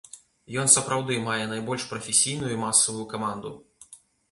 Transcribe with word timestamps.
Ён 0.61 0.71
сапраўды 0.75 1.17
мае 1.27 1.35
найбольш 1.51 1.85
прафесійную 1.93 2.51
і 2.55 2.59
масавую 2.65 3.07
каманду. 3.15 3.55